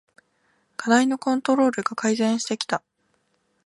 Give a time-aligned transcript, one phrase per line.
[0.77, 2.81] 課題のコントロールが改善してきた